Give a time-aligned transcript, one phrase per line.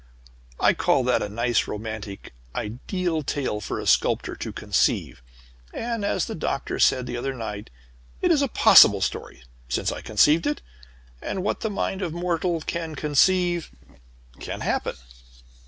[0.59, 5.21] I call that a nice romantic, ideal tale for a sculptor to conceive,
[5.71, 7.69] and as the Doctor said the other night,
[8.19, 10.63] it is a possible story, since I conceived it,
[11.21, 13.69] and what the mind of mortal can conceive,
[14.39, 14.95] can happen."